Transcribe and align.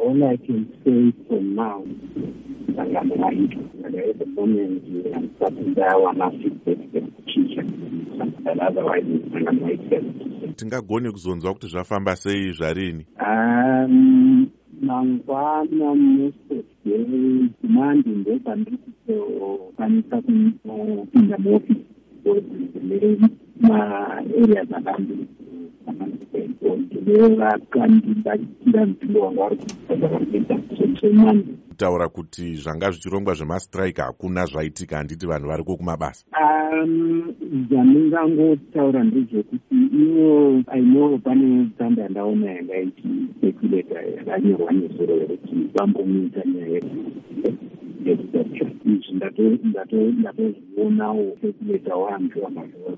all 0.00 0.24
I 0.24 0.36
can 0.36 0.66
say 0.82 1.12
for 1.28 1.40
now, 1.40 1.84
sangano 2.74 3.16
raito. 3.20 3.60
But 3.82 3.94
at 3.94 4.18
the 4.18 4.26
moment, 4.26 4.82
I'm 5.14 5.30
starting 5.36 5.74
there 5.74 5.98
one 5.98 6.20
of 6.22 6.32
the 6.32 7.02
teacher. 7.28 7.64
But 8.44 8.58
otherwise, 8.58 9.04
sangano 9.32 9.66
raito. 9.66 10.30
tingagoni 10.56 11.12
kuzonzwa 11.12 11.52
kuti 11.54 11.66
zvafamba 11.66 12.16
sei 12.16 12.52
zvarini 12.52 13.06
Um, 13.20 14.50
mangwana 14.80 15.94
most 15.94 16.36
of 16.50 16.64
the 16.84 16.98
demand 17.62 18.06
ndopandiri 18.06 18.76
kutokwanisa 18.76 20.22
kupinda 20.22 21.38
muofisi 21.38 21.84
kune 22.22 23.18
maareas 23.60 24.72
akandiri 24.72 25.26
ndinevakandibachira 27.10 28.86
mupindo 28.86 29.20
wanga 29.20 29.42
vari 29.42 30.26
kuita 30.26 30.56
zvemandi 31.00 31.52
kutaura 31.68 32.08
kuti 32.08 32.54
zvanga 32.54 32.90
zvichirongwa 32.90 33.34
zvemastrike 33.34 34.02
hakuna 34.02 34.46
zvaitika 34.46 34.96
handiti 34.96 35.26
vanhu 35.26 35.48
vari 35.48 35.64
ko 35.64 35.76
kumabasa 35.76 36.24
Um, 36.40 37.34
zvandingangotaura 37.68 39.04
ndezvekuti 39.04 39.76
ivo 40.02 40.62
aino 40.66 41.18
pane 41.18 41.70
tsamba 41.76 42.02
yandaona 42.02 42.50
yanga 42.50 42.80
ichisekuleta 42.80 44.02
yakanyorwa 44.02 44.72
nezuro 44.72 45.14
yekuti 45.14 45.56
vambomuita 45.74 46.42
nyaya 46.44 46.80
yekudacha 48.04 48.66
izvi 48.84 49.12
ndatozvionawo 50.20 51.36
sekuleta 51.40 51.94
waambiwa 51.96 52.50
mazuva 52.50 52.96